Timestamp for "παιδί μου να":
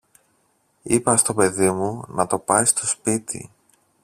1.33-2.27